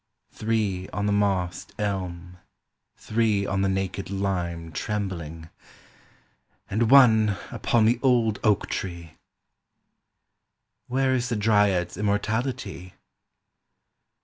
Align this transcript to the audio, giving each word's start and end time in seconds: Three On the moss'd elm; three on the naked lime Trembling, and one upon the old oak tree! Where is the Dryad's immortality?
Three 0.31 0.89
On 0.89 1.05
the 1.05 1.11
moss'd 1.11 1.75
elm; 1.77 2.39
three 2.97 3.45
on 3.45 3.61
the 3.61 3.69
naked 3.69 4.09
lime 4.09 4.71
Trembling, 4.71 5.49
and 6.71 6.89
one 6.89 7.37
upon 7.51 7.85
the 7.85 7.99
old 8.01 8.39
oak 8.43 8.67
tree! 8.67 9.17
Where 10.87 11.13
is 11.13 11.29
the 11.29 11.35
Dryad's 11.35 11.97
immortality? 11.97 12.95